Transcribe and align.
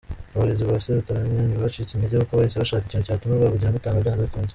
Abarezi 0.35 0.63
ba 0.69 0.83
Seruteganya 0.85 1.41
ntibacitse 1.47 1.91
intege 1.93 2.15
kuko 2.21 2.33
bahise 2.37 2.57
bashaka 2.61 2.83
ikintu 2.85 3.07
cyatuma 3.07 3.33
Rwabugili 3.37 3.67
amutanga 3.71 4.03
byanze 4.03 4.23
bikunze. 4.25 4.49